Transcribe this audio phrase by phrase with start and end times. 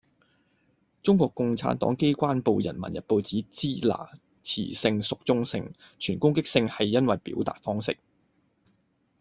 [1.03, 4.09] 中國共產黨機關報人民日報指「支那」
[4.43, 7.99] 詞性屬中性，存攻擊性係因為表達方式